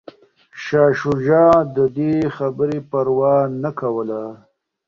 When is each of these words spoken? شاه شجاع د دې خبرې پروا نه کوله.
شاه 0.63 0.91
شجاع 0.99 1.53
د 1.75 1.77
دې 1.97 2.15
خبرې 2.37 2.79
پروا 2.89 3.35
نه 3.63 3.71
کوله. 3.79 4.21